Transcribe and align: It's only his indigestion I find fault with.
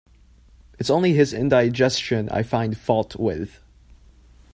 It's 0.79 0.89
only 0.89 1.13
his 1.13 1.31
indigestion 1.31 2.27
I 2.29 2.41
find 2.41 2.75
fault 2.75 3.15
with. 3.17 3.61